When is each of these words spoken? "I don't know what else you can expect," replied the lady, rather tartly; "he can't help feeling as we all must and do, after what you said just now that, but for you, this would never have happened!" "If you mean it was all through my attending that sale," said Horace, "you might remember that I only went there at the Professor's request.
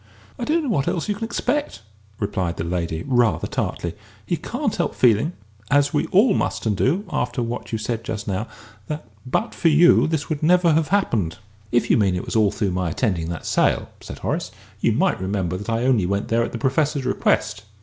"I 0.39 0.45
don't 0.45 0.63
know 0.63 0.69
what 0.69 0.87
else 0.87 1.07
you 1.07 1.13
can 1.13 1.25
expect," 1.25 1.83
replied 2.19 2.57
the 2.57 2.63
lady, 2.63 3.03
rather 3.05 3.45
tartly; 3.45 3.93
"he 4.25 4.35
can't 4.35 4.75
help 4.75 4.95
feeling 4.95 5.33
as 5.69 5.93
we 5.93 6.07
all 6.07 6.33
must 6.33 6.65
and 6.65 6.75
do, 6.75 7.03
after 7.11 7.43
what 7.43 7.71
you 7.71 7.77
said 7.77 8.03
just 8.03 8.27
now 8.27 8.47
that, 8.87 9.05
but 9.27 9.53
for 9.53 9.67
you, 9.67 10.07
this 10.07 10.27
would 10.27 10.41
never 10.41 10.73
have 10.73 10.87
happened!" 10.87 11.37
"If 11.71 11.91
you 11.91 11.97
mean 11.97 12.15
it 12.15 12.25
was 12.25 12.35
all 12.35 12.49
through 12.49 12.71
my 12.71 12.89
attending 12.89 13.29
that 13.29 13.45
sale," 13.45 13.89
said 13.99 14.17
Horace, 14.17 14.49
"you 14.79 14.91
might 14.91 15.21
remember 15.21 15.55
that 15.55 15.69
I 15.69 15.83
only 15.83 16.07
went 16.07 16.29
there 16.29 16.41
at 16.43 16.51
the 16.51 16.57
Professor's 16.57 17.05
request. 17.05 17.61